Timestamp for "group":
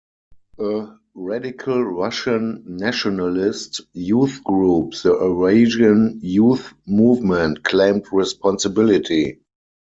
4.43-4.93